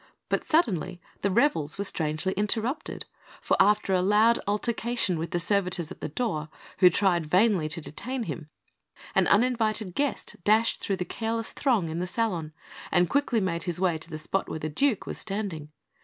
[0.29, 3.05] But suddenly the revels were strangely interrupted,
[3.39, 7.81] for after a loud altercation with the servitors at the door, who vainly tried to
[7.81, 8.49] detain him,
[9.13, 12.51] an uninvited guest dashed through the careless throng in the salon,
[12.91, 15.69] and quickly made his way to the spot where the Duke was standing.